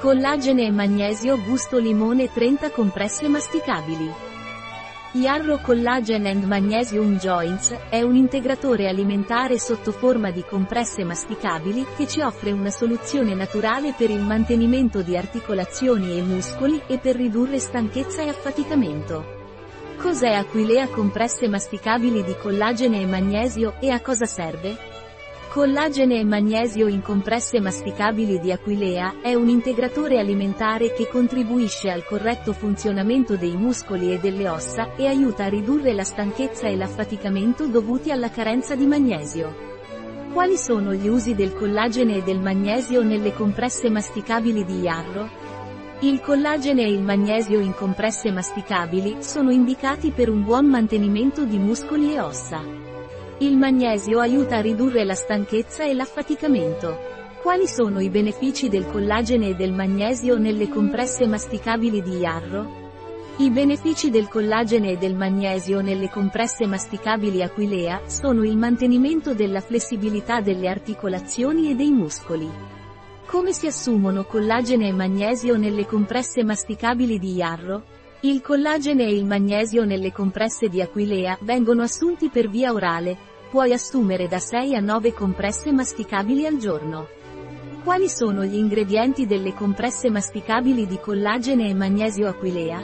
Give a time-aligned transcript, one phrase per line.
[0.00, 4.10] Collagene e magnesio gusto limone 30 compresse masticabili.
[5.12, 12.08] Yarrow Collagen and Magnesium Joints è un integratore alimentare sotto forma di compresse masticabili che
[12.08, 17.58] ci offre una soluzione naturale per il mantenimento di articolazioni e muscoli e per ridurre
[17.58, 19.22] stanchezza e affaticamento.
[19.98, 24.89] Cos'è Aquilea compresse masticabili di collagene e magnesio e a cosa serve?
[25.50, 32.04] Collagene e magnesio in compresse masticabili di Aquilea è un integratore alimentare che contribuisce al
[32.04, 37.66] corretto funzionamento dei muscoli e delle ossa e aiuta a ridurre la stanchezza e l'affaticamento
[37.66, 39.52] dovuti alla carenza di magnesio.
[40.32, 45.28] Quali sono gli usi del collagene e del magnesio nelle compresse masticabili di Yarrow?
[46.02, 51.58] Il collagene e il magnesio in compresse masticabili sono indicati per un buon mantenimento di
[51.58, 52.62] muscoli e ossa.
[53.42, 56.94] Il magnesio aiuta a ridurre la stanchezza e l'affaticamento.
[57.40, 62.70] Quali sono i benefici del collagene e del magnesio nelle compresse masticabili di Yarrow?
[63.38, 69.62] I benefici del collagene e del magnesio nelle compresse masticabili Aquilea sono il mantenimento della
[69.62, 72.46] flessibilità delle articolazioni e dei muscoli.
[73.24, 77.82] Come si assumono collagene e magnesio nelle compresse masticabili di Yarrow?
[78.22, 83.72] Il collagene e il magnesio nelle compresse di Aquilea vengono assunti per via orale, Puoi
[83.72, 87.08] assumere da 6 a 9 compresse masticabili al giorno.
[87.82, 92.80] Quali sono gli ingredienti delle compresse masticabili di collagene e magnesio aquilea?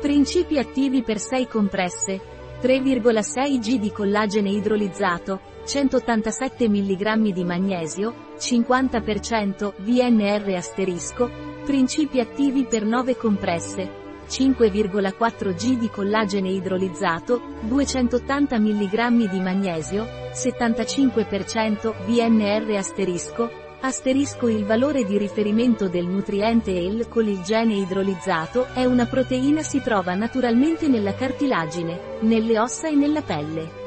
[0.00, 2.20] Principi attivi per 6 compresse.
[2.62, 11.30] 3,6 g di collagene idrolizzato, 187 mg di magnesio, 50% VNR asterisco,
[11.66, 13.90] principi attivi per 9 compresse,
[14.28, 23.50] 5,4 g di collagene idrolizzato, 280 mg di magnesio, 75% VNR asterisco,
[23.80, 29.82] asterisco il valore di riferimento del nutriente con il gene idrolizzato è una proteina si
[29.82, 33.80] trova naturalmente nella cartilagine, nelle ossa e nella pelle.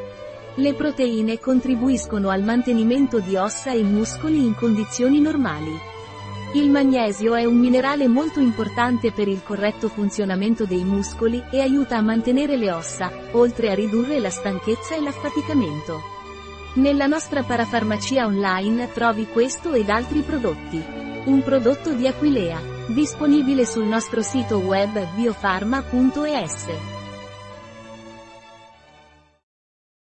[0.56, 5.95] Le proteine contribuiscono al mantenimento di ossa e muscoli in condizioni normali.
[6.56, 11.98] Il magnesio è un minerale molto importante per il corretto funzionamento dei muscoli e aiuta
[11.98, 16.00] a mantenere le ossa, oltre a ridurre la stanchezza e l'affaticamento.
[16.76, 20.82] Nella nostra parafarmacia online trovi questo ed altri prodotti.
[21.26, 26.95] Un prodotto di Aquilea, disponibile sul nostro sito web biofarma.es.